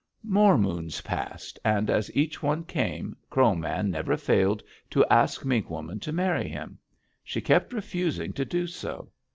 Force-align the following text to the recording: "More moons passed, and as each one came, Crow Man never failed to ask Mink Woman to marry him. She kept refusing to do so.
"More 0.23 0.57
moons 0.57 1.01
passed, 1.01 1.59
and 1.63 1.87
as 1.87 2.09
each 2.17 2.41
one 2.41 2.63
came, 2.63 3.15
Crow 3.29 3.53
Man 3.53 3.91
never 3.91 4.17
failed 4.17 4.63
to 4.89 5.05
ask 5.11 5.45
Mink 5.45 5.69
Woman 5.69 5.99
to 5.99 6.11
marry 6.11 6.49
him. 6.49 6.79
She 7.23 7.39
kept 7.39 7.71
refusing 7.71 8.33
to 8.33 8.43
do 8.43 8.65
so. 8.65 9.11